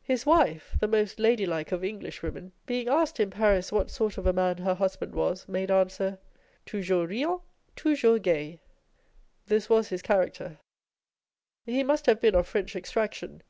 His 0.00 0.24
wife, 0.24 0.74
the 0.80 0.88
most 0.88 1.18
ladylike 1.20 1.70
of 1.70 1.84
Englishwomen, 1.84 2.52
being 2.64 2.88
asked 2.88 3.20
in 3.20 3.28
Paris 3.28 3.70
what 3.70 3.90
sort 3.90 4.16
of 4.16 4.26
a 4.26 4.32
man 4.32 4.56
her 4.56 4.72
husband 4.72 5.14
was, 5.14 5.46
made 5.46 5.70
answer 5.70 6.12
â€"" 6.12 6.18
Toujours 6.64 7.10
riant, 7.10 7.42
toujour* 7.76 8.18
gai" 8.22 8.52
l 8.52 8.58
This 9.48 9.68
was 9.68 9.88
his 9.88 10.00
character. 10.00 10.56
He 11.66 11.82
must 11.84 12.06
have 12.06 12.22
been 12.22 12.34
of 12.34 12.48
French 12.48 12.74
extraction. 12.74 13.42